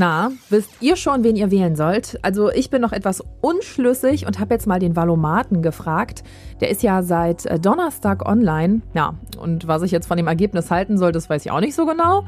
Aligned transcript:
Na, 0.00 0.30
wisst 0.48 0.70
ihr 0.80 0.94
schon, 0.94 1.24
wen 1.24 1.34
ihr 1.34 1.50
wählen 1.50 1.74
sollt? 1.74 2.20
Also 2.22 2.52
ich 2.52 2.70
bin 2.70 2.80
noch 2.80 2.92
etwas 2.92 3.20
unschlüssig 3.40 4.28
und 4.28 4.38
habe 4.38 4.54
jetzt 4.54 4.68
mal 4.68 4.78
den 4.78 4.94
Valomaten 4.94 5.60
gefragt. 5.60 6.22
Der 6.60 6.70
ist 6.70 6.84
ja 6.84 7.02
seit 7.02 7.46
äh, 7.46 7.58
Donnerstag 7.58 8.24
online. 8.24 8.82
Ja, 8.94 9.14
und 9.40 9.66
was 9.66 9.82
ich 9.82 9.90
jetzt 9.90 10.06
von 10.06 10.16
dem 10.16 10.28
Ergebnis 10.28 10.70
halten 10.70 10.98
soll, 10.98 11.10
das 11.10 11.28
weiß 11.28 11.44
ich 11.44 11.50
auch 11.50 11.58
nicht 11.58 11.74
so 11.74 11.84
genau. 11.84 12.24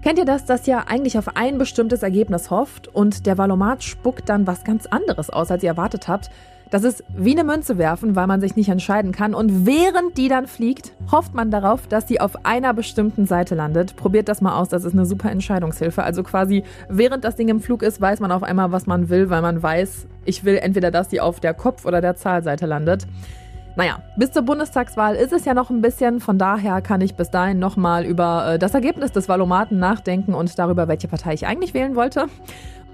Kennt 0.00 0.18
ihr 0.18 0.24
das, 0.24 0.46
dass 0.46 0.66
ihr 0.66 0.88
eigentlich 0.88 1.18
auf 1.18 1.36
ein 1.36 1.58
bestimmtes 1.58 2.02
Ergebnis 2.02 2.50
hofft 2.50 2.88
und 2.88 3.26
der 3.26 3.36
Valomat 3.36 3.82
spuckt 3.84 4.30
dann 4.30 4.46
was 4.46 4.64
ganz 4.64 4.86
anderes 4.86 5.28
aus, 5.28 5.50
als 5.50 5.62
ihr 5.62 5.68
erwartet 5.68 6.08
habt? 6.08 6.30
Das 6.70 6.84
ist 6.84 7.02
wie 7.16 7.32
eine 7.32 7.42
Münze 7.42 7.78
werfen, 7.78 8.14
weil 8.14 8.28
man 8.28 8.40
sich 8.40 8.54
nicht 8.54 8.68
entscheiden 8.68 9.10
kann. 9.10 9.34
Und 9.34 9.66
während 9.66 10.16
die 10.16 10.28
dann 10.28 10.46
fliegt, 10.46 10.92
hofft 11.10 11.34
man 11.34 11.50
darauf, 11.50 11.88
dass 11.88 12.06
sie 12.06 12.20
auf 12.20 12.46
einer 12.46 12.72
bestimmten 12.72 13.26
Seite 13.26 13.56
landet. 13.56 13.96
Probiert 13.96 14.28
das 14.28 14.40
mal 14.40 14.56
aus, 14.56 14.68
das 14.68 14.84
ist 14.84 14.92
eine 14.92 15.04
super 15.04 15.32
Entscheidungshilfe. 15.32 16.04
Also 16.04 16.22
quasi, 16.22 16.62
während 16.88 17.24
das 17.24 17.34
Ding 17.34 17.48
im 17.48 17.60
Flug 17.60 17.82
ist, 17.82 18.00
weiß 18.00 18.20
man 18.20 18.30
auf 18.30 18.44
einmal, 18.44 18.70
was 18.70 18.86
man 18.86 19.08
will, 19.08 19.30
weil 19.30 19.42
man 19.42 19.60
weiß, 19.60 20.06
ich 20.24 20.44
will 20.44 20.58
entweder, 20.58 20.92
dass 20.92 21.10
sie 21.10 21.20
auf 21.20 21.40
der 21.40 21.54
Kopf- 21.54 21.86
oder 21.86 22.00
der 22.00 22.14
Zahlseite 22.14 22.66
landet. 22.66 23.06
Naja, 23.76 24.02
bis 24.16 24.32
zur 24.32 24.42
Bundestagswahl 24.42 25.14
ist 25.14 25.32
es 25.32 25.44
ja 25.44 25.54
noch 25.54 25.70
ein 25.70 25.80
bisschen. 25.80 26.20
Von 26.20 26.38
daher 26.38 26.82
kann 26.82 27.00
ich 27.00 27.14
bis 27.14 27.30
dahin 27.30 27.58
nochmal 27.58 28.04
über 28.04 28.54
äh, 28.54 28.58
das 28.58 28.74
Ergebnis 28.74 29.12
des 29.12 29.28
Valomaten 29.28 29.78
nachdenken 29.78 30.34
und 30.34 30.58
darüber, 30.58 30.86
welche 30.86 31.08
Partei 31.08 31.34
ich 31.34 31.46
eigentlich 31.46 31.72
wählen 31.72 31.96
wollte. 31.96 32.26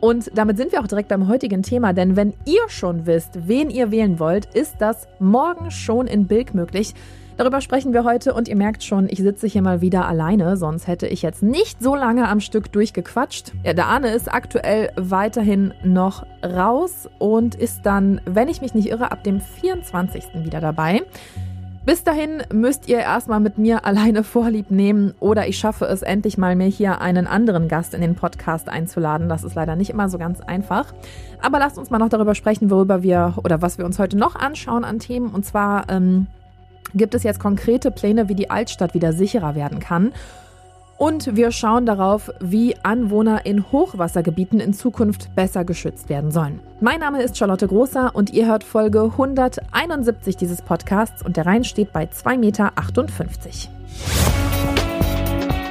Und 0.00 0.30
damit 0.34 0.56
sind 0.56 0.72
wir 0.72 0.80
auch 0.80 0.86
direkt 0.86 1.08
beim 1.08 1.28
heutigen 1.28 1.62
Thema, 1.62 1.92
denn 1.92 2.16
wenn 2.16 2.34
ihr 2.44 2.68
schon 2.68 3.06
wisst, 3.06 3.48
wen 3.48 3.70
ihr 3.70 3.90
wählen 3.90 4.18
wollt, 4.18 4.46
ist 4.54 4.76
das 4.78 5.08
morgen 5.18 5.70
schon 5.70 6.06
in 6.06 6.26
Bilk 6.26 6.54
möglich. 6.54 6.94
Darüber 7.36 7.60
sprechen 7.60 7.92
wir 7.92 8.04
heute 8.04 8.32
und 8.32 8.48
ihr 8.48 8.56
merkt 8.56 8.82
schon, 8.82 9.08
ich 9.10 9.18
sitze 9.18 9.46
hier 9.46 9.60
mal 9.60 9.82
wieder 9.82 10.08
alleine, 10.08 10.56
sonst 10.56 10.86
hätte 10.86 11.06
ich 11.06 11.20
jetzt 11.20 11.42
nicht 11.42 11.82
so 11.82 11.94
lange 11.94 12.28
am 12.28 12.40
Stück 12.40 12.72
durchgequatscht. 12.72 13.52
Ja, 13.62 13.74
der 13.74 13.86
Arne 13.88 14.14
ist 14.14 14.32
aktuell 14.32 14.90
weiterhin 14.96 15.74
noch 15.84 16.24
raus 16.42 17.10
und 17.18 17.54
ist 17.54 17.82
dann, 17.84 18.22
wenn 18.24 18.48
ich 18.48 18.62
mich 18.62 18.72
nicht 18.72 18.88
irre, 18.88 19.12
ab 19.12 19.22
dem 19.22 19.40
24. 19.40 20.44
wieder 20.44 20.60
dabei. 20.60 21.02
Bis 21.86 22.02
dahin 22.02 22.42
müsst 22.52 22.88
ihr 22.88 22.98
erstmal 22.98 23.38
mit 23.38 23.58
mir 23.58 23.84
alleine 23.84 24.24
Vorlieb 24.24 24.72
nehmen 24.72 25.14
oder 25.20 25.46
ich 25.46 25.56
schaffe 25.56 25.84
es 25.84 26.02
endlich 26.02 26.36
mal, 26.36 26.56
mir 26.56 26.66
hier 26.66 27.00
einen 27.00 27.28
anderen 27.28 27.68
Gast 27.68 27.94
in 27.94 28.00
den 28.00 28.16
Podcast 28.16 28.68
einzuladen. 28.68 29.28
Das 29.28 29.44
ist 29.44 29.54
leider 29.54 29.76
nicht 29.76 29.90
immer 29.90 30.08
so 30.08 30.18
ganz 30.18 30.40
einfach. 30.40 30.92
Aber 31.40 31.60
lasst 31.60 31.78
uns 31.78 31.88
mal 31.88 31.98
noch 31.98 32.08
darüber 32.08 32.34
sprechen, 32.34 32.72
worüber 32.72 33.04
wir 33.04 33.34
oder 33.44 33.62
was 33.62 33.78
wir 33.78 33.84
uns 33.84 34.00
heute 34.00 34.18
noch 34.18 34.34
anschauen 34.34 34.82
an 34.82 34.98
Themen. 34.98 35.30
Und 35.30 35.44
zwar 35.46 35.88
ähm, 35.88 36.26
gibt 36.92 37.14
es 37.14 37.22
jetzt 37.22 37.38
konkrete 37.38 37.92
Pläne, 37.92 38.28
wie 38.28 38.34
die 38.34 38.50
Altstadt 38.50 38.92
wieder 38.94 39.12
sicherer 39.12 39.54
werden 39.54 39.78
kann. 39.78 40.12
Und 40.98 41.36
wir 41.36 41.52
schauen 41.52 41.84
darauf, 41.84 42.30
wie 42.40 42.74
Anwohner 42.82 43.44
in 43.44 43.70
Hochwassergebieten 43.70 44.60
in 44.60 44.72
Zukunft 44.72 45.34
besser 45.34 45.64
geschützt 45.64 46.08
werden 46.08 46.30
sollen. 46.30 46.60
Mein 46.80 47.00
Name 47.00 47.22
ist 47.22 47.36
Charlotte 47.36 47.66
Großer 47.68 48.14
und 48.14 48.32
ihr 48.32 48.46
hört 48.46 48.64
Folge 48.64 49.02
171 49.02 50.36
dieses 50.36 50.62
Podcasts 50.62 51.22
und 51.22 51.36
der 51.36 51.44
Rhein 51.44 51.64
steht 51.64 51.92
bei 51.92 52.04
2,58 52.04 52.38
Meter. 52.38 52.72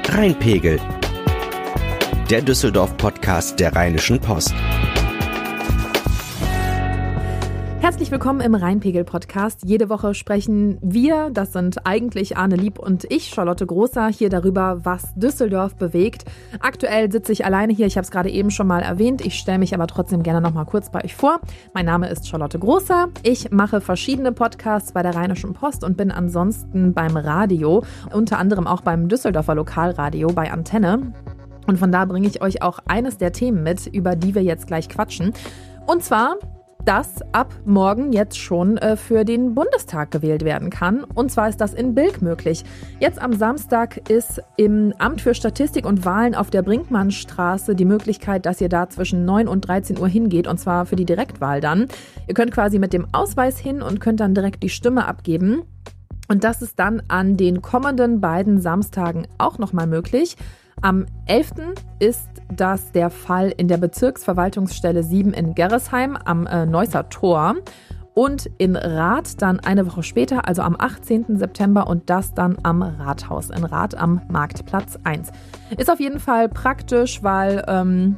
Rheinpegel. 0.09 0.79
Der 2.29 2.41
Düsseldorf-Podcast 2.41 3.59
der 3.59 3.75
Rheinischen 3.75 4.19
Post. 4.19 4.53
Herzlich 7.85 8.09
willkommen 8.09 8.41
im 8.41 8.55
Rheinpegel-Podcast. 8.55 9.61
Jede 9.63 9.89
Woche 9.89 10.15
sprechen 10.15 10.79
wir, 10.81 11.29
das 11.31 11.53
sind 11.53 11.85
eigentlich 11.85 12.35
Arne 12.35 12.55
Lieb 12.55 12.79
und 12.79 13.05
ich, 13.11 13.27
Charlotte 13.27 13.63
Großer, 13.63 14.07
hier 14.07 14.29
darüber, 14.29 14.83
was 14.83 15.13
Düsseldorf 15.13 15.75
bewegt. 15.75 16.25
Aktuell 16.61 17.11
sitze 17.11 17.31
ich 17.31 17.45
alleine 17.45 17.73
hier, 17.73 17.85
ich 17.85 17.95
habe 17.95 18.03
es 18.03 18.09
gerade 18.09 18.31
eben 18.31 18.49
schon 18.49 18.65
mal 18.65 18.81
erwähnt. 18.81 19.23
Ich 19.23 19.35
stelle 19.35 19.59
mich 19.59 19.75
aber 19.75 19.85
trotzdem 19.85 20.23
gerne 20.23 20.41
noch 20.41 20.51
mal 20.51 20.65
kurz 20.65 20.89
bei 20.89 21.03
euch 21.03 21.15
vor. 21.15 21.39
Mein 21.75 21.85
Name 21.85 22.09
ist 22.09 22.27
Charlotte 22.27 22.57
Großer. 22.57 23.09
Ich 23.21 23.51
mache 23.51 23.81
verschiedene 23.81 24.31
Podcasts 24.31 24.91
bei 24.91 25.03
der 25.03 25.13
Rheinischen 25.13 25.53
Post 25.53 25.83
und 25.83 25.95
bin 25.95 26.09
ansonsten 26.09 26.95
beim 26.95 27.15
Radio, 27.15 27.83
unter 28.11 28.39
anderem 28.39 28.65
auch 28.65 28.81
beim 28.81 29.09
Düsseldorfer 29.09 29.53
Lokalradio 29.53 30.29
bei 30.29 30.51
Antenne. 30.51 31.13
Und 31.67 31.77
von 31.77 31.91
da 31.91 32.05
bringe 32.05 32.27
ich 32.27 32.41
euch 32.41 32.63
auch 32.63 32.79
eines 32.87 33.19
der 33.19 33.31
Themen 33.31 33.61
mit, 33.61 33.85
über 33.85 34.15
die 34.15 34.33
wir 34.33 34.41
jetzt 34.41 34.65
gleich 34.65 34.89
quatschen. 34.89 35.33
Und 35.85 36.03
zwar 36.03 36.39
dass 36.85 37.21
ab 37.31 37.53
morgen 37.65 38.13
jetzt 38.13 38.37
schon 38.37 38.77
äh, 38.77 38.95
für 38.95 39.25
den 39.25 39.55
Bundestag 39.55 40.11
gewählt 40.11 40.45
werden 40.45 40.69
kann. 40.69 41.03
Und 41.03 41.31
zwar 41.31 41.49
ist 41.49 41.59
das 41.59 41.73
in 41.73 41.95
Bilk 41.95 42.21
möglich. 42.21 42.63
Jetzt 42.99 43.19
am 43.19 43.33
Samstag 43.33 44.09
ist 44.09 44.41
im 44.55 44.93
Amt 44.99 45.21
für 45.21 45.33
Statistik 45.33 45.85
und 45.85 46.05
Wahlen 46.05 46.35
auf 46.35 46.51
der 46.51 46.61
Brinkmannstraße 46.61 47.75
die 47.75 47.85
Möglichkeit, 47.85 48.45
dass 48.45 48.61
ihr 48.61 48.69
da 48.69 48.87
zwischen 48.89 49.25
9 49.25 49.47
und 49.47 49.67
13 49.67 49.97
Uhr 49.99 50.07
hingeht 50.07 50.47
und 50.47 50.59
zwar 50.59 50.85
für 50.85 50.95
die 50.95 51.05
Direktwahl 51.05 51.59
dann. 51.59 51.87
Ihr 52.27 52.35
könnt 52.35 52.51
quasi 52.51 52.77
mit 52.77 52.93
dem 52.93 53.07
Ausweis 53.11 53.57
hin 53.57 53.81
und 53.81 53.99
könnt 53.99 54.19
dann 54.19 54.35
direkt 54.35 54.61
die 54.61 54.69
Stimme 54.69 55.07
abgeben. 55.07 55.63
Und 56.27 56.43
das 56.43 56.61
ist 56.61 56.79
dann 56.79 57.03
an 57.07 57.37
den 57.37 57.61
kommenden 57.61 58.21
beiden 58.21 58.59
Samstagen 58.59 59.27
auch 59.37 59.57
nochmal 59.57 59.87
möglich. 59.87 60.37
Am 60.81 61.05
11. 61.25 61.53
ist 61.99 62.29
das 62.53 62.91
der 62.91 63.09
Fall 63.09 63.53
in 63.57 63.67
der 63.67 63.77
Bezirksverwaltungsstelle 63.77 65.03
7 65.03 65.33
in 65.33 65.55
Gerresheim 65.55 66.15
am 66.15 66.45
äh, 66.47 66.65
Neusser 66.65 67.09
Tor 67.09 67.55
und 68.13 68.49
in 68.57 68.75
Rath 68.75 69.41
dann 69.41 69.59
eine 69.59 69.87
Woche 69.87 70.03
später, 70.03 70.47
also 70.47 70.61
am 70.61 70.75
18. 70.77 71.37
September 71.37 71.87
und 71.87 72.09
das 72.09 72.33
dann 72.33 72.57
am 72.63 72.81
Rathaus 72.81 73.49
in 73.49 73.63
Rath 73.63 73.95
am 73.95 74.21
Marktplatz 74.29 74.99
1. 75.03 75.31
Ist 75.77 75.89
auf 75.89 75.99
jeden 75.99 76.19
Fall 76.19 76.49
praktisch, 76.49 77.23
weil 77.23 77.63
ähm, 77.67 78.17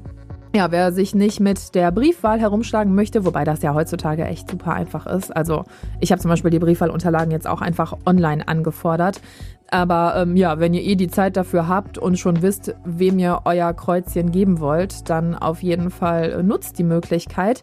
ja, 0.55 0.71
wer 0.71 0.91
sich 0.91 1.13
nicht 1.13 1.39
mit 1.39 1.75
der 1.75 1.91
Briefwahl 1.91 2.39
herumschlagen 2.39 2.95
möchte, 2.95 3.25
wobei 3.25 3.43
das 3.43 3.61
ja 3.61 3.73
heutzutage 3.73 4.25
echt 4.25 4.49
super 4.49 4.73
einfach 4.73 5.05
ist. 5.05 5.35
Also 5.35 5.65
ich 5.99 6.11
habe 6.11 6.21
zum 6.21 6.29
Beispiel 6.29 6.51
die 6.51 6.59
Briefwahlunterlagen 6.59 7.31
jetzt 7.31 7.47
auch 7.47 7.61
einfach 7.61 7.95
online 8.05 8.47
angefordert. 8.47 9.21
Aber 9.69 10.15
ähm, 10.15 10.35
ja, 10.35 10.59
wenn 10.59 10.73
ihr 10.73 10.83
eh 10.83 10.95
die 10.95 11.09
Zeit 11.09 11.35
dafür 11.35 11.67
habt 11.67 11.97
und 11.97 12.17
schon 12.17 12.41
wisst, 12.41 12.73
wem 12.85 13.19
ihr 13.19 13.41
euer 13.45 13.73
Kreuzchen 13.73 14.31
geben 14.31 14.59
wollt, 14.59 15.09
dann 15.09 15.35
auf 15.35 15.61
jeden 15.61 15.89
Fall 15.89 16.31
äh, 16.31 16.43
nutzt 16.43 16.79
die 16.79 16.83
Möglichkeit. 16.83 17.61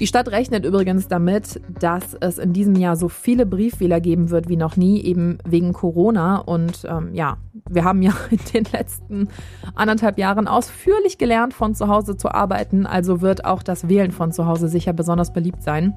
Die 0.00 0.06
Stadt 0.06 0.28
rechnet 0.28 0.66
übrigens 0.66 1.08
damit, 1.08 1.60
dass 1.80 2.14
es 2.20 2.36
in 2.38 2.52
diesem 2.52 2.74
Jahr 2.74 2.96
so 2.96 3.08
viele 3.08 3.46
Briefwähler 3.46 4.00
geben 4.00 4.28
wird 4.30 4.48
wie 4.48 4.56
noch 4.56 4.76
nie, 4.76 5.00
eben 5.02 5.38
wegen 5.46 5.72
Corona. 5.72 6.36
Und 6.38 6.84
ähm, 6.86 7.14
ja, 7.14 7.38
wir 7.70 7.84
haben 7.84 8.02
ja 8.02 8.12
in 8.30 8.40
den 8.52 8.64
letzten 8.72 9.28
anderthalb 9.74 10.18
Jahren 10.18 10.48
ausführlich 10.48 11.16
gelernt, 11.16 11.54
von 11.54 11.74
zu 11.74 11.88
Hause 11.88 12.16
zu 12.16 12.30
arbeiten. 12.30 12.86
Also 12.86 13.22
wird 13.22 13.44
auch 13.44 13.62
das 13.62 13.88
Wählen 13.88 14.10
von 14.10 14.32
zu 14.32 14.46
Hause 14.46 14.68
sicher 14.68 14.92
besonders 14.92 15.32
beliebt 15.32 15.62
sein. 15.62 15.94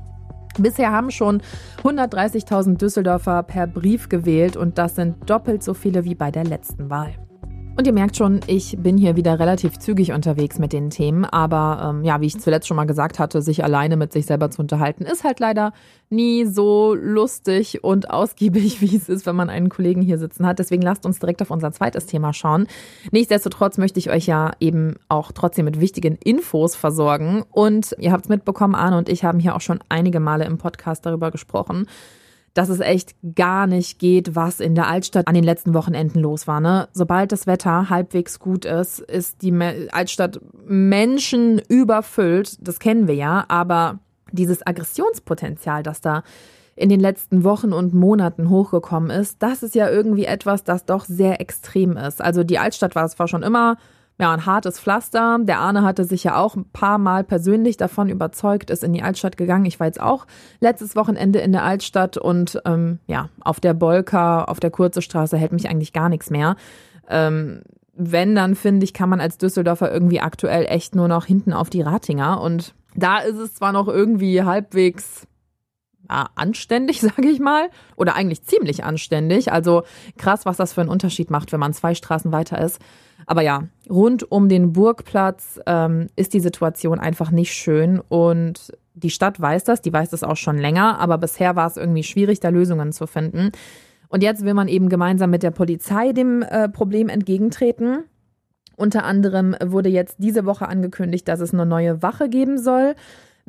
Bisher 0.57 0.91
haben 0.91 1.11
schon 1.11 1.41
130.000 1.83 2.77
Düsseldorfer 2.77 3.43
per 3.43 3.67
Brief 3.67 4.09
gewählt 4.09 4.57
und 4.57 4.77
das 4.77 4.95
sind 4.95 5.29
doppelt 5.29 5.63
so 5.63 5.73
viele 5.73 6.03
wie 6.05 6.15
bei 6.15 6.31
der 6.31 6.43
letzten 6.43 6.89
Wahl. 6.89 7.13
Und 7.79 7.87
ihr 7.87 7.93
merkt 7.93 8.17
schon, 8.17 8.41
ich 8.45 8.75
bin 8.77 8.97
hier 8.97 9.15
wieder 9.15 9.39
relativ 9.39 9.79
zügig 9.79 10.11
unterwegs 10.11 10.59
mit 10.59 10.73
den 10.73 10.89
Themen. 10.89 11.23
Aber 11.23 11.91
ähm, 11.91 12.03
ja, 12.03 12.19
wie 12.19 12.25
ich 12.25 12.37
zuletzt 12.37 12.67
schon 12.67 12.75
mal 12.75 12.83
gesagt 12.83 13.19
hatte, 13.19 13.41
sich 13.41 13.63
alleine 13.63 13.95
mit 13.95 14.11
sich 14.11 14.25
selber 14.25 14.51
zu 14.51 14.61
unterhalten, 14.61 15.05
ist 15.05 15.23
halt 15.23 15.39
leider 15.39 15.71
nie 16.09 16.43
so 16.43 16.93
lustig 16.93 17.81
und 17.81 18.09
ausgiebig, 18.09 18.81
wie 18.81 18.97
es 18.97 19.07
ist, 19.07 19.25
wenn 19.25 19.37
man 19.37 19.49
einen 19.49 19.69
Kollegen 19.69 20.01
hier 20.01 20.17
sitzen 20.17 20.45
hat. 20.45 20.59
Deswegen 20.59 20.81
lasst 20.81 21.05
uns 21.05 21.19
direkt 21.19 21.41
auf 21.41 21.51
unser 21.51 21.71
zweites 21.71 22.05
Thema 22.05 22.33
schauen. 22.33 22.67
Nichtsdestotrotz 23.13 23.77
möchte 23.77 23.99
ich 23.99 24.09
euch 24.09 24.25
ja 24.25 24.51
eben 24.59 24.95
auch 25.07 25.31
trotzdem 25.31 25.63
mit 25.63 25.79
wichtigen 25.79 26.17
Infos 26.17 26.75
versorgen. 26.75 27.45
Und 27.49 27.95
ihr 27.97 28.11
habt 28.11 28.25
es 28.25 28.29
mitbekommen, 28.29 28.75
Arne 28.75 28.97
und 28.97 29.07
ich 29.07 29.23
haben 29.23 29.39
hier 29.39 29.55
auch 29.55 29.61
schon 29.61 29.79
einige 29.87 30.19
Male 30.19 30.43
im 30.43 30.57
Podcast 30.57 31.05
darüber 31.05 31.31
gesprochen 31.31 31.85
dass 32.53 32.69
es 32.69 32.79
echt 32.79 33.15
gar 33.35 33.67
nicht 33.67 33.99
geht, 33.99 34.35
was 34.35 34.59
in 34.59 34.75
der 34.75 34.87
Altstadt 34.87 35.27
an 35.27 35.35
den 35.35 35.43
letzten 35.43 35.73
Wochenenden 35.73 36.19
los 36.19 36.47
war. 36.47 36.59
Ne? 36.59 36.87
Sobald 36.93 37.31
das 37.31 37.47
Wetter 37.47 37.89
halbwegs 37.89 38.39
gut 38.39 38.65
ist, 38.65 38.99
ist 38.99 39.41
die 39.41 39.53
Altstadt 39.91 40.39
Menschen 40.65 41.61
überfüllt. 41.67 42.57
Das 42.67 42.79
kennen 42.79 43.07
wir 43.07 43.15
ja, 43.15 43.45
aber 43.47 43.99
dieses 44.31 44.65
Aggressionspotenzial, 44.65 45.83
das 45.83 46.01
da 46.01 46.23
in 46.75 46.89
den 46.89 46.99
letzten 47.01 47.43
Wochen 47.43 47.73
und 47.73 47.93
Monaten 47.93 48.49
hochgekommen 48.49 49.09
ist, 49.09 49.43
das 49.43 49.63
ist 49.63 49.75
ja 49.75 49.89
irgendwie 49.89 50.25
etwas, 50.25 50.63
das 50.63 50.85
doch 50.85 51.03
sehr 51.03 51.41
extrem 51.41 51.97
ist. 51.97 52.21
Also 52.21 52.43
die 52.43 52.57
Altstadt 52.57 52.95
war 52.95 53.05
es 53.05 53.11
zwar 53.11 53.27
schon 53.27 53.43
immer 53.43 53.77
ja, 54.19 54.33
ein 54.33 54.45
hartes 54.45 54.79
Pflaster. 54.79 55.37
Der 55.41 55.59
Arne 55.59 55.83
hatte 55.83 56.03
sich 56.03 56.25
ja 56.25 56.37
auch 56.37 56.55
ein 56.55 56.65
paar 56.65 56.97
Mal 56.97 57.23
persönlich 57.23 57.77
davon 57.77 58.09
überzeugt, 58.09 58.69
ist 58.69 58.83
in 58.83 58.91
die 58.91 59.01
Altstadt 59.01 59.37
gegangen. 59.37 59.65
Ich 59.65 59.79
war 59.79 59.87
jetzt 59.87 60.01
auch 60.01 60.27
letztes 60.59 60.95
Wochenende 60.97 61.39
in 61.39 61.53
der 61.53 61.63
Altstadt 61.63 62.17
und 62.17 62.61
ähm, 62.65 62.99
ja, 63.07 63.29
auf 63.39 63.61
der 63.61 63.73
Bolka, 63.73 64.43
auf 64.43 64.59
der 64.59 64.71
Kurze 64.71 65.01
Straße 65.01 65.37
hält 65.37 65.53
mich 65.53 65.69
eigentlich 65.69 65.93
gar 65.93 66.09
nichts 66.09 66.29
mehr. 66.29 66.57
Ähm, 67.09 67.61
wenn, 67.95 68.35
dann 68.35 68.55
finde 68.55 68.83
ich, 68.83 68.93
kann 68.93 69.09
man 69.09 69.21
als 69.21 69.37
Düsseldorfer 69.37 69.91
irgendwie 69.91 70.19
aktuell 70.19 70.65
echt 70.65 70.95
nur 70.95 71.07
noch 71.07 71.25
hinten 71.25 71.53
auf 71.53 71.69
die 71.69 71.81
Ratinger. 71.81 72.41
Und 72.41 72.73
da 72.95 73.19
ist 73.19 73.37
es 73.37 73.55
zwar 73.55 73.71
noch 73.71 73.87
irgendwie 73.87 74.43
halbwegs 74.43 75.27
anständig, 76.09 77.01
sage 77.01 77.29
ich 77.29 77.39
mal, 77.39 77.69
oder 77.95 78.15
eigentlich 78.15 78.43
ziemlich 78.43 78.83
anständig. 78.83 79.51
Also 79.51 79.83
krass, 80.17 80.45
was 80.45 80.57
das 80.57 80.73
für 80.73 80.81
einen 80.81 80.89
Unterschied 80.89 81.29
macht, 81.29 81.51
wenn 81.51 81.59
man 81.59 81.73
zwei 81.73 81.95
Straßen 81.95 82.31
weiter 82.31 82.59
ist. 82.59 82.79
Aber 83.25 83.41
ja, 83.41 83.63
rund 83.89 84.31
um 84.31 84.49
den 84.49 84.73
Burgplatz 84.73 85.59
ähm, 85.65 86.07
ist 86.15 86.33
die 86.33 86.39
Situation 86.39 86.99
einfach 86.99 87.31
nicht 87.31 87.53
schön 87.53 87.99
und 87.99 88.71
die 88.95 89.09
Stadt 89.09 89.39
weiß 89.39 89.63
das, 89.63 89.81
die 89.81 89.93
weiß 89.93 90.09
das 90.09 90.23
auch 90.23 90.35
schon 90.35 90.57
länger, 90.57 90.99
aber 90.99 91.17
bisher 91.17 91.55
war 91.55 91.67
es 91.67 91.77
irgendwie 91.77 92.03
schwierig, 92.03 92.39
da 92.39 92.49
Lösungen 92.49 92.91
zu 92.91 93.07
finden. 93.07 93.51
Und 94.09 94.23
jetzt 94.23 94.43
will 94.43 94.53
man 94.53 94.67
eben 94.67 94.89
gemeinsam 94.89 95.29
mit 95.29 95.43
der 95.43 95.51
Polizei 95.51 96.11
dem 96.11 96.41
äh, 96.41 96.67
Problem 96.67 97.09
entgegentreten. 97.09 98.05
Unter 98.75 99.03
anderem 99.03 99.55
wurde 99.63 99.89
jetzt 99.89 100.15
diese 100.19 100.45
Woche 100.45 100.67
angekündigt, 100.67 101.27
dass 101.27 101.41
es 101.41 101.53
eine 101.53 101.65
neue 101.65 102.01
Wache 102.01 102.29
geben 102.29 102.57
soll 102.57 102.95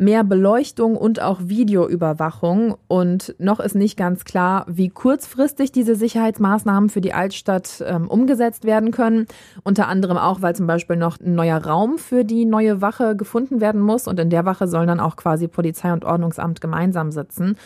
mehr 0.00 0.24
Beleuchtung 0.24 0.96
und 0.96 1.20
auch 1.20 1.40
Videoüberwachung. 1.44 2.76
Und 2.88 3.34
noch 3.38 3.60
ist 3.60 3.74
nicht 3.74 3.96
ganz 3.96 4.24
klar, 4.24 4.64
wie 4.68 4.88
kurzfristig 4.88 5.72
diese 5.72 5.94
Sicherheitsmaßnahmen 5.94 6.88
für 6.88 7.00
die 7.00 7.12
Altstadt 7.12 7.84
ähm, 7.86 8.08
umgesetzt 8.08 8.64
werden 8.64 8.90
können. 8.90 9.26
Unter 9.62 9.88
anderem 9.88 10.16
auch, 10.16 10.42
weil 10.42 10.56
zum 10.56 10.66
Beispiel 10.66 10.96
noch 10.96 11.20
ein 11.20 11.34
neuer 11.34 11.64
Raum 11.64 11.98
für 11.98 12.24
die 12.24 12.46
neue 12.46 12.80
Wache 12.80 13.14
gefunden 13.14 13.60
werden 13.60 13.80
muss. 13.80 14.08
Und 14.08 14.18
in 14.18 14.30
der 14.30 14.44
Wache 14.44 14.66
sollen 14.66 14.88
dann 14.88 15.00
auch 15.00 15.16
quasi 15.16 15.46
Polizei 15.46 15.92
und 15.92 16.04
Ordnungsamt 16.04 16.60
gemeinsam 16.60 17.12
sitzen. 17.12 17.56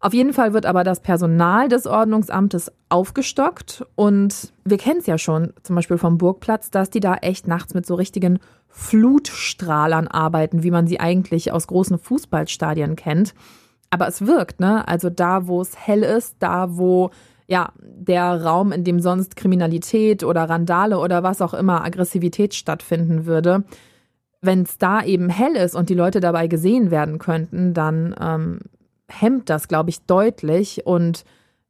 Auf 0.00 0.14
jeden 0.14 0.32
Fall 0.32 0.52
wird 0.52 0.64
aber 0.64 0.84
das 0.84 1.00
Personal 1.00 1.68
des 1.68 1.86
Ordnungsamtes 1.86 2.70
aufgestockt 2.88 3.84
und 3.96 4.52
wir 4.64 4.78
kennen 4.78 5.00
es 5.00 5.06
ja 5.06 5.18
schon, 5.18 5.52
zum 5.64 5.74
Beispiel 5.74 5.98
vom 5.98 6.18
Burgplatz, 6.18 6.70
dass 6.70 6.88
die 6.88 7.00
da 7.00 7.16
echt 7.16 7.48
nachts 7.48 7.74
mit 7.74 7.84
so 7.84 7.96
richtigen 7.96 8.38
Flutstrahlern 8.78 10.06
arbeiten, 10.06 10.62
wie 10.62 10.70
man 10.70 10.86
sie 10.86 11.00
eigentlich 11.00 11.50
aus 11.50 11.66
großen 11.66 11.98
Fußballstadien 11.98 12.94
kennt. 12.94 13.34
Aber 13.90 14.06
es 14.06 14.24
wirkt, 14.24 14.60
ne? 14.60 14.86
Also 14.86 15.10
da, 15.10 15.48
wo 15.48 15.60
es 15.60 15.76
hell 15.76 16.04
ist, 16.04 16.36
da, 16.38 16.78
wo 16.78 17.10
ja 17.48 17.72
der 17.82 18.44
Raum, 18.44 18.70
in 18.70 18.84
dem 18.84 19.00
sonst 19.00 19.34
Kriminalität 19.34 20.22
oder 20.22 20.48
Randale 20.48 21.00
oder 21.00 21.24
was 21.24 21.42
auch 21.42 21.54
immer 21.54 21.84
Aggressivität 21.84 22.54
stattfinden 22.54 23.26
würde, 23.26 23.64
wenn 24.40 24.62
es 24.62 24.78
da 24.78 25.02
eben 25.02 25.28
hell 25.28 25.56
ist 25.56 25.74
und 25.74 25.90
die 25.90 25.94
Leute 25.94 26.20
dabei 26.20 26.46
gesehen 26.46 26.92
werden 26.92 27.18
könnten, 27.18 27.74
dann 27.74 28.14
ähm, 28.20 28.60
hemmt 29.08 29.50
das, 29.50 29.66
glaube 29.66 29.90
ich, 29.90 30.02
deutlich 30.02 30.86
und 30.86 31.24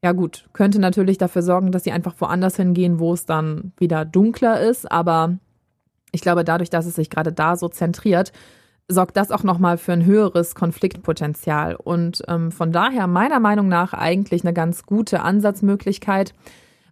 ja 0.04 0.12
gut, 0.12 0.46
könnte 0.52 0.78
natürlich 0.78 1.16
dafür 1.16 1.42
sorgen, 1.42 1.72
dass 1.72 1.84
sie 1.84 1.92
einfach 1.92 2.14
woanders 2.18 2.56
hingehen, 2.56 3.00
wo 3.00 3.14
es 3.14 3.24
dann 3.24 3.72
wieder 3.78 4.04
dunkler 4.04 4.60
ist, 4.60 4.92
aber 4.92 5.38
ich 6.18 6.22
glaube, 6.22 6.42
dadurch, 6.42 6.68
dass 6.68 6.84
es 6.84 6.96
sich 6.96 7.10
gerade 7.10 7.32
da 7.32 7.54
so 7.54 7.68
zentriert, 7.68 8.32
sorgt 8.88 9.16
das 9.16 9.30
auch 9.30 9.44
nochmal 9.44 9.78
für 9.78 9.92
ein 9.92 10.04
höheres 10.04 10.56
Konfliktpotenzial. 10.56 11.76
Und 11.76 12.22
ähm, 12.26 12.50
von 12.50 12.72
daher 12.72 13.06
meiner 13.06 13.38
Meinung 13.38 13.68
nach 13.68 13.92
eigentlich 13.92 14.42
eine 14.42 14.52
ganz 14.52 14.84
gute 14.84 15.20
Ansatzmöglichkeit. 15.20 16.34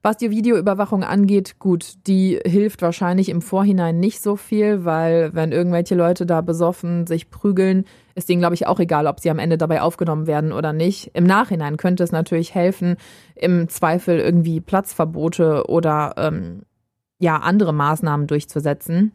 Was 0.02 0.16
die 0.18 0.30
Videoüberwachung 0.30 1.02
angeht, 1.02 1.58
gut, 1.58 1.94
die 2.06 2.38
hilft 2.46 2.82
wahrscheinlich 2.82 3.28
im 3.28 3.42
Vorhinein 3.42 3.98
nicht 3.98 4.22
so 4.22 4.36
viel, 4.36 4.84
weil 4.84 5.34
wenn 5.34 5.50
irgendwelche 5.50 5.96
Leute 5.96 6.26
da 6.26 6.42
besoffen 6.42 7.08
sich 7.08 7.28
prügeln, 7.28 7.86
ist 8.14 8.28
denen, 8.28 8.38
glaube 8.38 8.54
ich, 8.54 8.68
auch 8.68 8.78
egal, 8.78 9.08
ob 9.08 9.18
sie 9.18 9.30
am 9.30 9.40
Ende 9.40 9.58
dabei 9.58 9.82
aufgenommen 9.82 10.28
werden 10.28 10.52
oder 10.52 10.72
nicht. 10.72 11.10
Im 11.14 11.24
Nachhinein 11.24 11.76
könnte 11.76 12.04
es 12.04 12.12
natürlich 12.12 12.54
helfen, 12.54 12.96
im 13.34 13.68
Zweifel 13.68 14.20
irgendwie 14.20 14.60
Platzverbote 14.60 15.64
oder 15.66 16.14
ähm, 16.18 16.62
ja, 17.18 17.36
andere 17.38 17.72
Maßnahmen 17.72 18.26
durchzusetzen. 18.26 19.12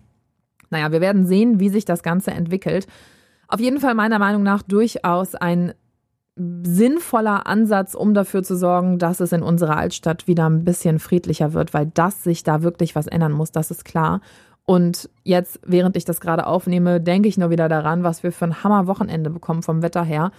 Naja, 0.70 0.92
wir 0.92 1.02
werden 1.02 1.26
sehen, 1.26 1.60
wie 1.60 1.70
sich 1.70 1.86
das 1.86 2.04
Ganze 2.04 2.32
entwickelt. 2.32 2.88
Auf 3.48 3.60
jeden 3.60 3.80
Fall 3.80 3.96
meiner 3.96 4.20
Meinung 4.20 4.44
nach 4.44 4.62
durchaus 4.62 5.36
ein 5.36 5.74
sinnvoller 6.36 7.46
Ansatz, 7.46 7.94
um 7.94 8.14
dafür 8.14 8.42
zu 8.44 8.56
sorgen, 8.56 8.98
dass 8.98 9.20
es 9.20 9.34
in 9.34 9.44
unserer 9.44 9.78
Altstadt 9.78 10.28
wieder 10.28 10.50
ein 10.50 10.64
bisschen 10.64 11.00
friedlicher 11.00 11.54
wird, 11.54 11.74
weil 11.74 11.92
das 11.94 12.24
sich 12.24 12.44
da 12.44 12.64
wirklich 12.64 12.96
was 12.96 13.08
ändern 13.08 13.34
muss, 13.34 13.52
das 13.52 13.70
ist 13.70 13.84
klar. 13.86 14.22
Und 14.66 15.10
jetzt, 15.24 15.60
während 15.66 15.98
ich 15.98 16.06
das 16.06 16.22
gerade 16.22 16.48
aufnehme, 16.48 17.02
denke 17.02 17.28
ich 17.28 17.38
nur 17.38 17.50
wieder 17.50 17.68
daran, 17.68 18.04
was 18.04 18.24
wir 18.24 18.32
für 18.32 18.46
ein 18.46 18.64
Hammer-Wochenende 18.64 19.30
bekommen 19.30 19.64
vom 19.64 19.82
Wetter 19.82 20.04
her. 20.04 20.32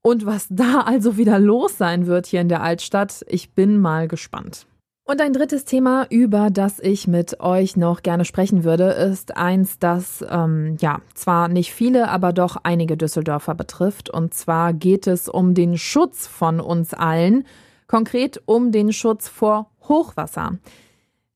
Und 0.00 0.24
was 0.24 0.46
da 0.48 0.80
also 0.86 1.16
wieder 1.16 1.38
los 1.38 1.76
sein 1.76 2.06
wird 2.06 2.26
hier 2.26 2.40
in 2.40 2.48
der 2.48 2.62
Altstadt. 2.62 3.24
Ich 3.28 3.52
bin 3.54 3.78
mal 3.78 4.08
gespannt. 4.08 4.66
Und 5.10 5.22
ein 5.22 5.32
drittes 5.32 5.64
Thema, 5.64 6.06
über 6.10 6.50
das 6.50 6.80
ich 6.80 7.08
mit 7.08 7.40
euch 7.40 7.78
noch 7.78 8.02
gerne 8.02 8.26
sprechen 8.26 8.62
würde, 8.62 8.90
ist 8.90 9.38
eins, 9.38 9.78
das 9.78 10.22
ähm, 10.28 10.76
ja 10.80 11.00
zwar 11.14 11.48
nicht 11.48 11.72
viele, 11.72 12.10
aber 12.10 12.34
doch 12.34 12.58
einige 12.62 12.98
Düsseldorfer 12.98 13.54
betrifft. 13.54 14.10
Und 14.10 14.34
zwar 14.34 14.74
geht 14.74 15.06
es 15.06 15.30
um 15.30 15.54
den 15.54 15.78
Schutz 15.78 16.26
von 16.26 16.60
uns 16.60 16.92
allen, 16.92 17.46
konkret 17.86 18.42
um 18.44 18.70
den 18.70 18.92
Schutz 18.92 19.28
vor 19.28 19.70
Hochwasser. 19.88 20.58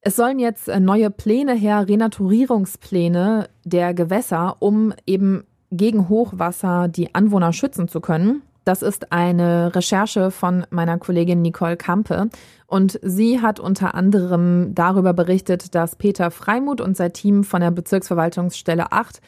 Es 0.03 0.17
sollen 0.17 0.39
jetzt 0.39 0.69
äh, 0.69 0.79
neue 0.79 1.11
Pläne 1.11 1.55
her, 1.55 1.89
Renaturierungspläne 1.89 3.49
der 3.65 3.95
Gewässer, 3.95 4.57
um 4.59 4.93
eben 5.07 5.45
gegen 5.71 6.11
Hochwasser 6.11 6.89
die 6.89 7.15
Anwohner 7.15 7.55
schützen 7.55 7.89
zu 7.89 8.03
können. 8.03 8.43
Das 8.65 8.83
ist 8.83 9.13
eine 9.13 9.75
Recherche 9.75 10.31
von 10.31 10.65
meiner 10.71 10.99
Kollegin 10.99 11.43
Nicole 11.43 11.77
Kampe. 11.77 12.29
Und 12.67 12.99
sie 13.03 13.41
hat 13.41 13.61
unter 13.61 13.95
anderem 13.95 14.75
darüber 14.75 15.13
berichtet, 15.13 15.75
dass 15.75 15.97
Peter 15.97 16.31
Freimuth 16.31 16.81
und 16.81 16.97
sein 16.97 17.13
Team 17.13 17.45
von 17.45 17.61
der 17.61 17.71
Bezirksverwaltungsstelle 17.71 18.93
8 18.93 19.21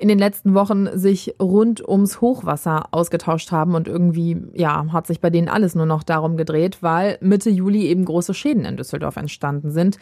in 0.00 0.08
den 0.08 0.18
letzten 0.18 0.54
Wochen 0.54 0.98
sich 0.98 1.34
rund 1.40 1.86
ums 1.86 2.22
Hochwasser 2.22 2.88
ausgetauscht 2.90 3.52
haben 3.52 3.74
und 3.74 3.86
irgendwie, 3.86 4.42
ja, 4.54 4.86
hat 4.92 5.06
sich 5.06 5.20
bei 5.20 5.28
denen 5.28 5.48
alles 5.48 5.74
nur 5.74 5.84
noch 5.84 6.02
darum 6.02 6.38
gedreht, 6.38 6.78
weil 6.80 7.18
Mitte 7.20 7.50
Juli 7.50 7.86
eben 7.86 8.06
große 8.06 8.32
Schäden 8.32 8.64
in 8.64 8.78
Düsseldorf 8.78 9.16
entstanden 9.16 9.70
sind. 9.70 9.98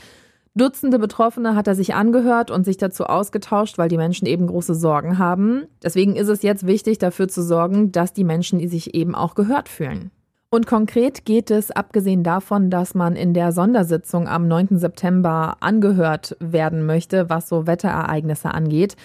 Dutzende 0.55 0.99
Betroffene 0.99 1.55
hat 1.55 1.69
er 1.69 1.75
sich 1.75 1.95
angehört 1.95 2.50
und 2.50 2.65
sich 2.65 2.77
dazu 2.77 3.05
ausgetauscht, 3.05 3.79
weil 3.79 3.89
die 3.89 3.97
Menschen 3.97 4.27
eben 4.27 4.47
große 4.47 4.75
Sorgen 4.75 5.19
haben. 5.19 5.67
Deswegen 5.83 6.17
ist 6.17 6.29
es 6.29 6.43
jetzt 6.43 6.67
wichtig, 6.67 6.99
dafür 6.99 7.29
zu 7.29 7.43
sorgen, 7.43 7.93
dass 7.93 8.12
die 8.12 8.25
Menschen 8.25 8.67
sich 8.69 8.95
eben 8.95 9.15
auch 9.15 9.35
gehört 9.35 9.69
fühlen. 9.69 10.11
Und 10.50 10.67
konkret 10.67 11.27
geht 11.27 11.50
es, 11.50 11.71
abgesehen 11.71 12.23
davon, 12.23 12.71
dass 12.71 12.95
man 12.95 13.17
in 13.17 13.35
der 13.35 13.53
Sondersitzung 13.53 14.27
am 14.27 14.49
9. 14.49 14.79
September 14.79 15.59
angehört 15.61 16.37
werden 16.41 16.87
möchte, 16.87 17.29
was 17.29 17.49
so 17.49 17.67
Wetterereignisse 17.67 18.55
angeht, 18.55 18.97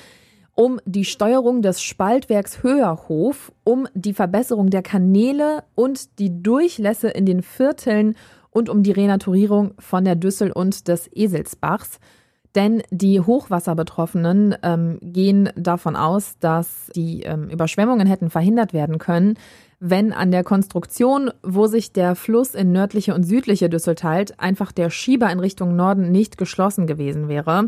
um 0.55 0.79
die 0.85 1.03
Steuerung 1.03 1.61
des 1.61 1.81
Spaltwerks 1.81 2.63
Höherhof, 2.63 3.51
um 3.65 3.87
die 3.93 4.13
Verbesserung 4.13 4.69
der 4.69 4.83
Kanäle 4.83 5.63
und 5.75 6.19
die 6.19 6.41
Durchlässe 6.41 7.09
in 7.09 7.25
den 7.25 7.41
Vierteln 7.41 8.15
und 8.53 8.69
um 8.69 8.83
die 8.83 8.91
Renaturierung 8.91 9.73
von 9.79 10.05
der 10.05 10.15
Düssel 10.15 10.51
und 10.51 10.87
des 10.87 11.09
Eselsbachs. 11.13 11.99
Denn 12.55 12.83
die 12.91 13.19
Hochwasserbetroffenen 13.19 14.55
ähm, 14.61 14.99
gehen 15.01 15.49
davon 15.55 15.95
aus, 15.95 16.37
dass 16.39 16.91
die 16.95 17.23
ähm, 17.23 17.49
Überschwemmungen 17.49 18.05
hätten 18.05 18.29
verhindert 18.29 18.73
werden 18.73 18.99
können, 18.99 19.39
wenn 19.79 20.13
an 20.13 20.31
der 20.31 20.43
Konstruktion, 20.43 21.31
wo 21.41 21.65
sich 21.65 21.93
der 21.93 22.15
Fluss 22.15 22.53
in 22.53 22.71
nördliche 22.71 23.15
und 23.15 23.23
südliche 23.23 23.69
Düssel 23.69 23.95
teilt, 23.95 24.39
einfach 24.39 24.71
der 24.71 24.91
Schieber 24.91 25.31
in 25.31 25.39
Richtung 25.39 25.75
Norden 25.75 26.11
nicht 26.11 26.37
geschlossen 26.37 26.85
gewesen 26.85 27.27
wäre. 27.27 27.67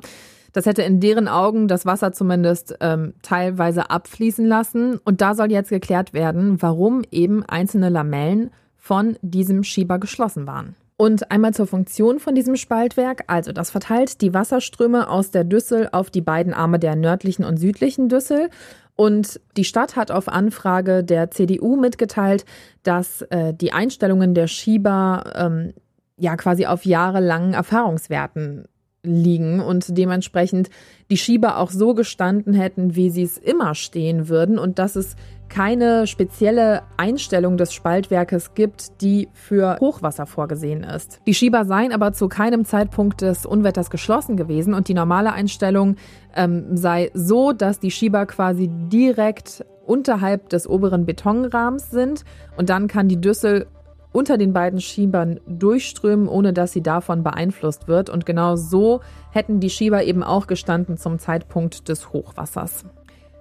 Das 0.53 0.65
hätte 0.65 0.83
in 0.83 1.01
deren 1.01 1.27
Augen 1.27 1.67
das 1.67 1.86
Wasser 1.86 2.13
zumindest 2.13 2.77
ähm, 2.79 3.15
teilweise 3.21 3.89
abfließen 3.89 4.45
lassen. 4.45 5.00
Und 5.03 5.19
da 5.19 5.36
soll 5.36 5.51
jetzt 5.51 5.69
geklärt 5.69 6.13
werden, 6.13 6.62
warum 6.62 7.01
eben 7.12 7.43
einzelne 7.43 7.89
Lamellen 7.89 8.51
von 8.86 9.18
diesem 9.24 9.63
Schieber 9.63 9.98
geschlossen 9.98 10.46
waren. 10.46 10.75
Und 10.96 11.32
einmal 11.32 11.56
zur 11.56 11.65
Funktion 11.65 12.20
von 12.20 12.36
diesem 12.36 12.56
Spaltwerk. 12.56 13.24
Also 13.25 13.51
das 13.51 13.72
verteilt 13.72 14.22
die 14.22 14.36
Wasserströme 14.36 15.10
aus 15.10 15.32
der 15.32 15.44
Düssel 15.44 15.89
auf 15.92 16.12
die 16.12 16.22
beiden 16.22 16.54
Arme 16.54 16.77
der 16.77 16.96
nördlichen 16.96 17.46
und 17.46 17.58
südlichen 17.58 18.10
Düssel. 18.10 18.51
Und 18.96 19.42
die 19.58 19.63
Stadt 19.63 19.96
hat 19.96 20.12
auf 20.12 20.27
Anfrage 20.27 21.04
der 21.04 21.32
CDU 21.32 21.77
mitgeteilt, 21.77 22.46
dass 22.84 23.24
äh, 23.24 23.56
die 23.56 23.74
Einstellungen 23.74 24.36
der 24.36 24.46
Schieber 24.46 25.34
ähm, 25.34 25.74
ja 26.18 26.38
quasi 26.38 26.68
auf 26.68 26.86
jahrelangen 26.86 27.56
Erfahrungswerten 27.56 28.68
liegen 29.01 29.62
und 29.62 29.98
dementsprechend 29.98 30.70
die 31.10 31.18
Schieber 31.18 31.58
auch 31.58 31.72
so 31.72 31.96
gestanden 31.96 32.54
hätten, 32.54 32.96
wie 32.96 33.10
sie 33.10 33.24
es 33.24 33.39
immer 33.39 33.74
stehen 33.74 34.30
würden 34.30 34.60
und 34.60 34.77
dass 34.77 34.96
es 34.96 35.15
keine 35.49 36.07
spezielle 36.07 36.81
Einstellung 36.97 37.57
des 37.57 37.73
Spaltwerkes 37.73 38.53
gibt, 38.53 39.01
die 39.01 39.29
für 39.33 39.77
Hochwasser 39.79 40.25
vorgesehen 40.25 40.83
ist. 40.83 41.21
Die 41.27 41.33
Schieber 41.33 41.65
seien 41.65 41.91
aber 41.91 42.13
zu 42.13 42.27
keinem 42.27 42.65
Zeitpunkt 42.65 43.21
des 43.21 43.45
Unwetters 43.45 43.89
geschlossen 43.89 44.37
gewesen 44.37 44.73
und 44.73 44.87
die 44.87 44.93
normale 44.93 45.33
Einstellung 45.33 45.95
ähm, 46.35 46.75
sei 46.75 47.11
so, 47.13 47.53
dass 47.53 47.79
die 47.79 47.91
Schieber 47.91 48.25
quasi 48.25 48.69
direkt 48.69 49.65
unterhalb 49.85 50.49
des 50.49 50.67
oberen 50.67 51.05
Betonrahmens 51.05 51.91
sind 51.91 52.23
und 52.57 52.69
dann 52.69 52.87
kann 52.87 53.07
die 53.07 53.21
Düssel 53.21 53.67
unter 54.15 54.37
den 54.37 54.53
beiden 54.53 54.79
Schiebern 54.79 55.41
durchströmen, 55.45 56.29
ohne 56.29 56.53
dass 56.53 56.71
sie 56.71 56.81
davon 56.81 57.21
beeinflusst 57.21 57.89
wird. 57.89 58.09
Und 58.09 58.25
genau 58.25 58.55
so 58.55 59.01
hätten 59.31 59.59
die 59.59 59.69
Schieber 59.69 60.03
eben 60.05 60.23
auch 60.23 60.47
gestanden 60.47 60.95
zum 60.95 61.19
Zeitpunkt 61.19 61.89
des 61.89 62.13
Hochwassers. 62.13 62.85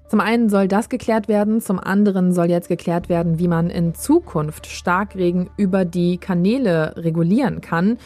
Zum 0.08 0.20
einen 0.20 0.48
soll 0.48 0.68
das 0.68 0.88
geklärt 0.88 1.28
werden, 1.28 1.60
zum 1.60 1.80
anderen 1.80 2.32
soll 2.32 2.50
jetzt 2.50 2.68
geklärt 2.68 3.08
werden, 3.08 3.38
wie 3.38 3.48
man 3.48 3.70
in 3.70 3.94
Zukunft 3.94 4.66
Starkregen 4.66 5.50
über 5.56 5.84
die 5.84 6.18
Kanäle 6.18 6.94
regulieren 6.96 7.60
kann. 7.60 7.98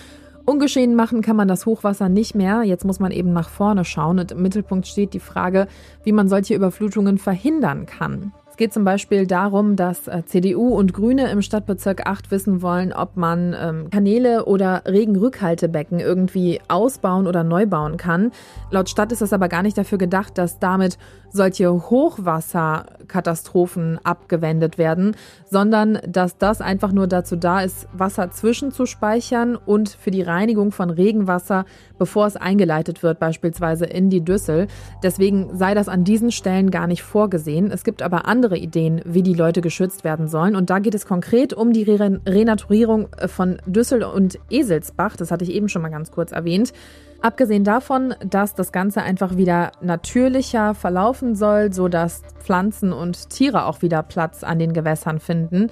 Ungeschehen 0.45 0.95
machen 0.95 1.21
kann 1.21 1.37
man 1.37 1.49
das 1.49 1.67
Hochwasser 1.67 2.09
nicht 2.09 2.35
mehr. 2.35 2.63
Jetzt 2.63 2.85
muss 2.85 3.01
man 3.01 3.11
eben 3.11 3.33
nach 3.35 3.51
vorne 3.51 3.85
schauen 3.85 4.19
und 4.19 4.33
im 4.33 4.41
Mittelpunkt 4.41 4.87
steht 4.87 5.13
die 5.13 5.21
Frage, 5.21 5.67
wie 6.05 6.13
man 6.13 6.29
solche 6.29 6.55
Überflutungen 6.55 7.19
verhindern 7.19 7.85
kann 7.85 8.33
geht 8.59 8.75
zum 8.75 8.85
Beispiel 8.85 9.27
darum, 9.27 9.77
dass 9.77 10.09
äh, 10.09 10.25
CDU 10.27 10.75
und 10.77 10.93
Grüne 10.93 11.31
im 11.31 11.41
Stadtbezirk 11.41 12.07
8 12.07 12.31
wissen 12.31 12.61
wollen, 12.61 12.93
ob 12.93 13.17
man 13.17 13.57
ähm, 13.59 13.89
Kanäle 13.89 14.45
oder 14.45 14.83
Regenrückhaltebecken 14.85 16.01
irgendwie 16.01 16.61
ausbauen 16.69 17.27
oder 17.27 17.45
neu 17.45 17.67
bauen 17.67 17.97
kann. 17.97 18.33
Laut 18.71 18.91
Stadt 18.91 19.13
ist 19.13 19.23
es 19.23 19.33
aber 19.33 19.49
gar 19.49 19.63
nicht 19.63 19.79
dafür 19.79 19.97
gedacht, 19.97 20.37
dass 20.37 20.59
damit 20.59 20.99
solche 21.31 21.71
Hochwasserkatastrophen 21.71 24.01
abgewendet 24.03 24.79
werden, 24.79 25.15
sondern 25.51 25.99
dass 26.07 26.39
das 26.39 26.61
einfach 26.61 26.93
nur 26.93 27.07
dazu 27.07 27.37
da 27.37 27.61
ist, 27.61 27.89
Wasser 27.93 28.31
zwischenzuspeichern 28.31 29.57
und 29.57 29.91
für 29.91 30.11
die 30.11 30.23
Reinigung 30.23 30.73
von 30.73 30.89
Regenwasser, 30.91 31.65
bevor 31.99 32.27
es 32.27 32.37
eingeleitet 32.37 33.03
wird, 33.03 33.19
beispielsweise 33.19 33.87
in 33.87 34.11
die 34.11 34.23
Düssel. 34.23 34.67
Deswegen 35.03 35.57
sei 35.57 35.75
das 35.75 35.89
an 35.89 36.05
diesen 36.05 36.33
Stellen 36.33 36.71
gar 36.71 36.87
nicht 36.87 37.03
vorgesehen. 37.03 37.71
Es 37.71 37.85
gibt 37.85 38.03
aber 38.03 38.27
andere 38.27 38.57
Ideen, 38.57 39.03
wie 39.05 39.23
die 39.23 39.35
Leute 39.35 39.61
geschützt 39.61 40.05
werden 40.05 40.29
sollen. 40.29 40.57
Und 40.57 40.71
da 40.71 40.79
geht 40.79 40.95
es 40.95 41.05
konkret 41.07 41.53
um 41.53 41.73
die 41.73 41.83
Re 41.83 42.21
Renaturierung 42.27 43.09
von 43.27 43.59
Düssel 43.67 44.03
und 44.03 44.39
Eselsbach. 44.51 45.17
Das 45.17 45.31
hatte 45.31 45.45
ich 45.45 45.53
eben 45.53 45.69
schon 45.69 45.83
mal 45.83 45.91
ganz 45.91 46.11
kurz 46.11 46.33
erwähnt. 46.33 46.73
Abgesehen 47.21 47.65
davon, 47.65 48.15
dass 48.25 48.55
das 48.55 48.71
Ganze 48.71 49.03
einfach 49.03 49.37
wieder 49.37 49.73
natürlicher 49.81 50.75
verlaufen 50.75 51.35
soll, 51.35 51.73
sodass 51.73 52.23
Pflanzen 52.39 52.93
und 52.93 53.31
Tiere 53.31 53.67
auch 53.67 53.83
wieder 53.83 54.05
Platz 54.05 54.45
an 54.45 54.61
den 54.61 54.73
Gewässern 54.73 55.19
finden, 55.19 55.69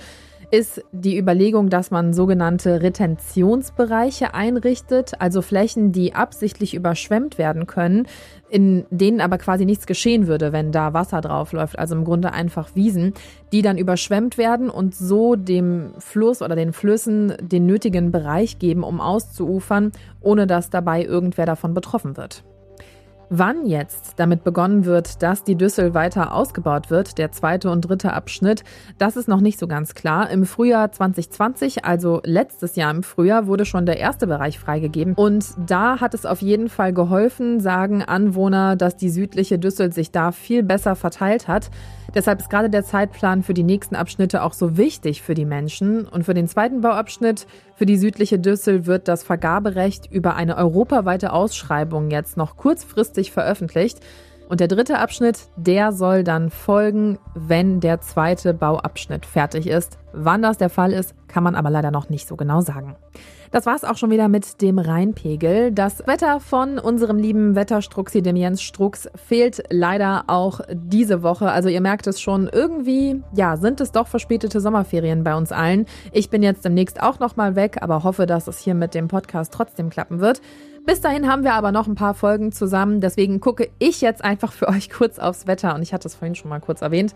ist 0.51 0.85
die 0.93 1.19
Überlegung, 1.19 1.71
dass 1.71 1.91
man 1.91 2.13
sogenannte 2.13 2.83
Retentionsbereiche 2.83 4.35
einrichtet, 4.35 5.13
also 5.19 5.43
Flächen, 5.43 5.93
die 5.93 6.15
absichtlich 6.15 6.75
überschwemmt 6.75 7.39
werden 7.39 7.67
können, 7.67 8.07
in 8.49 8.87
denen 8.91 9.21
aber 9.21 9.39
quasi 9.39 9.65
nichts 9.65 9.87
geschehen 9.87 10.27
würde, 10.27 10.53
wenn 10.53 10.73
da 10.73 10.95
Wasser 10.95 11.21
draufläuft, 11.21 11.79
also 11.79 11.97
im 11.97 12.05
Grunde 12.05 12.33
einfach 12.33 12.75
Wiesen, 12.75 13.15
die 13.53 13.63
dann 13.63 13.79
überschwemmt 13.79 14.39
werden 14.39 14.71
und 14.71 14.95
so 14.95 15.35
dem 15.35 15.93
Fluss 15.99 16.43
oder 16.43 16.55
den 16.55 16.73
Flüssen 16.73 17.35
den 17.41 17.67
nötigen 17.67 18.13
Bereich 18.13 18.59
geben, 18.59 18.85
um 18.85 19.01
auszuufern, 19.01 19.93
ohne 20.21 20.47
dass 20.47 20.71
dabei 20.71 21.05
irgendwer 21.05 21.47
davon 21.47 21.75
betroffen 21.75 22.17
wird. 22.17 22.45
Wann 23.29 23.67
jetzt 23.67 24.15
damit 24.17 24.45
begonnen 24.45 24.85
wird, 24.85 25.21
dass 25.21 25.43
die 25.43 25.57
Düssel 25.57 25.95
weiter 25.95 26.33
ausgebaut 26.33 26.91
wird, 26.91 27.19
der 27.19 27.33
zweite 27.33 27.71
und 27.71 27.81
dritte 27.81 28.13
Abschnitt, 28.13 28.63
das 28.99 29.17
ist 29.17 29.27
noch 29.27 29.41
nicht 29.41 29.59
so 29.59 29.67
ganz 29.67 29.95
klar. 29.95 30.31
Im 30.31 30.47
Frühjahr 30.47 30.93
2020, 30.93 31.85
also 31.85 32.21
letztes 32.25 32.77
Jahr 32.77 32.93
im 32.93 33.03
Frühjahr, 33.03 33.49
wurde 33.49 33.65
schon 33.65 33.85
der 33.85 33.99
erste 33.99 34.29
Bereich 34.29 34.61
freigegeben. 34.61 35.15
Und 35.15 35.45
da 35.67 36.01
hat 36.01 36.15
es 36.15 36.25
auf 36.25 36.41
jeden 36.41 36.69
Fall 36.69 36.93
geholfen, 36.93 37.59
sagen 37.59 38.05
Anwohner, 38.05 38.77
dass 38.77 38.97
die 38.97 39.11
südliche 39.11 39.59
Düssel 39.59 39.93
sich 39.93 40.13
da 40.13 40.31
viel 40.31 40.63
besser 40.63 40.95
verteilt 40.95 41.49
hat. 41.49 41.71
Deshalb 42.15 42.41
ist 42.41 42.51
gerade 42.51 42.71
der 42.71 42.85
Zeitplan 42.85 43.43
für 43.43 43.55
die 43.55 43.63
nächsten 43.63 43.95
Abschnitte 43.95 44.43
auch 44.43 44.53
so 44.53 44.77
wichtig 44.77 45.23
für 45.23 45.35
die 45.35 45.45
Menschen. 45.45 46.07
Und 46.07 46.25
für 46.25 46.35
den 46.35 46.49
zweiten 46.49 46.81
Bauabschnitt, 46.81 47.47
für 47.75 47.87
die 47.87 47.99
südliche 47.99 48.39
Düssel, 48.39 48.87
wird 48.87 49.09
das 49.09 49.23
Vergaberecht 49.23 50.11
über 50.11 50.37
eine 50.37 50.57
europaweite 50.57 51.33
Ausschreibung 51.33 52.11
jetzt 52.11 52.37
noch 52.37 52.57
kurzfristig 52.57 53.33
veröffentlicht. 53.33 54.01
Und 54.49 54.61
der 54.61 54.69
dritte 54.69 54.99
Abschnitt, 54.99 55.49
der 55.57 55.93
soll 55.93 56.23
dann 56.23 56.51
folgen, 56.51 57.19
wenn 57.35 57.81
der 57.81 58.01
zweite 58.01 58.55
Bauabschnitt 58.55 59.27
fertig 59.27 59.67
ist. 59.67 59.99
Wann 60.13 60.43
das 60.43 60.57
der 60.57 60.71
Fall 60.71 60.93
ist, 60.93 61.15
kann 61.27 61.43
man 61.43 61.57
aber 61.57 61.69
leider 61.69 61.91
noch 61.91 62.09
nicht 62.09 62.29
so 62.29 62.37
genau 62.37 62.61
sagen. 62.61 62.97
Das 63.51 63.67
war's 63.67 63.85
auch 63.85 63.97
schon 63.97 64.11
wieder 64.11 64.29
mit 64.29 64.61
dem 64.61 64.79
Rheinpegel. 64.79 65.73
Das 65.73 66.07
Wetter 66.07 66.41
von 66.41 66.79
unserem 66.79 67.17
lieben 67.17 67.55
Wetterstruxi, 67.55 68.23
dem 68.23 68.37
Jens 68.37 68.63
Strux, 68.63 69.09
fehlt 69.15 69.63
leider 69.71 70.25
auch 70.27 70.61
diese 70.73 71.23
Woche. 71.23 71.51
Also 71.51 71.69
ihr 71.69 71.81
merkt 71.81 72.07
es 72.07 72.21
schon, 72.21 72.49
irgendwie, 72.53 73.23
ja, 73.35 73.57
sind 73.57 73.81
es 73.81 73.93
doch 73.93 74.09
verspätete 74.09 74.61
Sommerferien 74.61 75.25
bei 75.25 75.35
uns 75.35 75.53
allen. 75.53 75.87
Ich 76.13 76.31
bin 76.31 76.43
jetzt 76.43 76.65
demnächst 76.65 77.03
auch 77.03 77.19
nochmal 77.19 77.57
weg, 77.57 77.79
aber 77.81 78.05
hoffe, 78.05 78.27
dass 78.27 78.49
es 78.49 78.59
hier 78.59 78.75
mit 78.75 78.95
dem 78.95 79.09
Podcast 79.09 79.53
trotzdem 79.53 79.91
klappen 79.91 80.21
wird. 80.21 80.41
Bis 80.87 81.01
dahin 81.01 81.29
haben 81.29 81.43
wir 81.43 81.55
aber 81.55 81.73
noch 81.73 81.89
ein 81.89 81.97
paar 81.97 82.15
Folgen 82.15 82.53
zusammen. 82.53 83.01
Deswegen 83.01 83.41
gucke 83.41 83.69
ich 83.81 84.01
jetzt 84.01 84.23
einfach 84.23 84.53
für 84.53 84.69
euch 84.69 84.89
kurz 84.89 85.19
aufs 85.19 85.49
Wetter. 85.49 85.75
Und 85.75 85.83
ich 85.83 85.93
hatte 85.93 86.07
es 86.07 86.15
vorhin 86.15 86.37
schon 86.37 86.49
mal 86.49 86.61
kurz 86.61 86.81
erwähnt. 86.81 87.13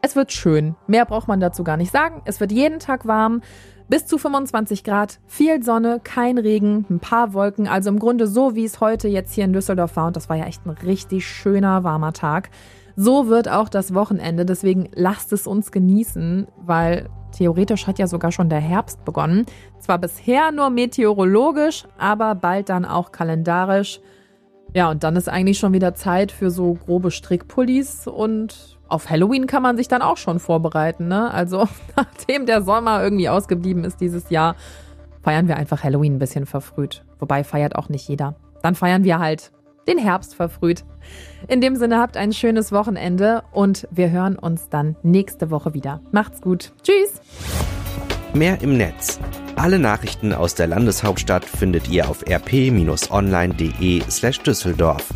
Es 0.00 0.16
wird 0.16 0.32
schön. 0.32 0.74
Mehr 0.86 1.04
braucht 1.04 1.28
man 1.28 1.38
dazu 1.38 1.62
gar 1.62 1.76
nicht 1.76 1.92
sagen. 1.92 2.22
Es 2.24 2.40
wird 2.40 2.50
jeden 2.50 2.78
Tag 2.78 3.06
warm. 3.06 3.42
Bis 3.88 4.06
zu 4.06 4.16
25 4.16 4.84
Grad, 4.84 5.18
viel 5.26 5.62
Sonne, 5.62 6.00
kein 6.02 6.38
Regen, 6.38 6.86
ein 6.88 7.00
paar 7.00 7.34
Wolken. 7.34 7.68
Also 7.68 7.90
im 7.90 7.98
Grunde 7.98 8.26
so, 8.26 8.54
wie 8.54 8.64
es 8.64 8.80
heute 8.80 9.08
jetzt 9.08 9.34
hier 9.34 9.44
in 9.44 9.52
Düsseldorf 9.52 9.96
war. 9.96 10.06
Und 10.06 10.16
das 10.16 10.30
war 10.30 10.36
ja 10.36 10.46
echt 10.46 10.64
ein 10.64 10.70
richtig 10.70 11.26
schöner, 11.26 11.84
warmer 11.84 12.14
Tag. 12.14 12.48
So 12.96 13.28
wird 13.28 13.50
auch 13.50 13.68
das 13.68 13.92
Wochenende. 13.92 14.46
Deswegen 14.46 14.88
lasst 14.94 15.32
es 15.34 15.46
uns 15.46 15.72
genießen, 15.72 16.46
weil 16.56 17.10
theoretisch 17.32 17.86
hat 17.86 17.98
ja 17.98 18.06
sogar 18.06 18.32
schon 18.32 18.48
der 18.48 18.60
Herbst 18.60 19.04
begonnen. 19.04 19.46
Zwar 19.78 19.98
bisher 19.98 20.52
nur 20.52 20.70
meteorologisch, 20.70 21.84
aber 21.98 22.34
bald 22.34 22.68
dann 22.68 22.84
auch 22.84 23.12
kalendarisch. 23.12 24.00
Ja, 24.74 24.90
und 24.90 25.02
dann 25.02 25.16
ist 25.16 25.28
eigentlich 25.28 25.58
schon 25.58 25.72
wieder 25.72 25.94
Zeit 25.94 26.30
für 26.30 26.50
so 26.50 26.74
grobe 26.74 27.10
Strickpullis 27.10 28.06
und 28.06 28.78
auf 28.88 29.08
Halloween 29.08 29.46
kann 29.46 29.62
man 29.62 29.76
sich 29.76 29.88
dann 29.88 30.02
auch 30.02 30.16
schon 30.16 30.38
vorbereiten, 30.38 31.08
ne? 31.08 31.32
Also, 31.32 31.68
nachdem 31.96 32.46
der 32.46 32.62
Sommer 32.62 33.02
irgendwie 33.02 33.28
ausgeblieben 33.28 33.84
ist 33.84 34.00
dieses 34.00 34.30
Jahr, 34.30 34.56
feiern 35.22 35.48
wir 35.48 35.56
einfach 35.56 35.82
Halloween 35.82 36.16
ein 36.16 36.18
bisschen 36.18 36.46
verfrüht. 36.46 37.04
Wobei 37.18 37.44
feiert 37.44 37.76
auch 37.76 37.88
nicht 37.88 38.08
jeder. 38.08 38.36
Dann 38.62 38.74
feiern 38.74 39.04
wir 39.04 39.18
halt 39.18 39.52
den 39.86 39.98
Herbst 39.98 40.34
verfrüht. 40.34 40.84
In 41.48 41.60
dem 41.60 41.76
Sinne 41.76 41.98
habt 41.98 42.16
ein 42.16 42.32
schönes 42.32 42.72
Wochenende 42.72 43.42
und 43.52 43.88
wir 43.90 44.10
hören 44.10 44.36
uns 44.38 44.68
dann 44.68 44.96
nächste 45.02 45.50
Woche 45.50 45.74
wieder. 45.74 46.00
Macht's 46.12 46.40
gut. 46.40 46.72
Tschüss. 46.82 47.20
Mehr 48.34 48.60
im 48.60 48.76
Netz. 48.76 49.18
Alle 49.56 49.78
Nachrichten 49.78 50.32
aus 50.32 50.54
der 50.54 50.68
Landeshauptstadt 50.68 51.44
findet 51.44 51.88
ihr 51.88 52.08
auf 52.08 52.24
rp-online.de 52.26 54.02
slash 54.08 54.40
Düsseldorf. 54.40 55.08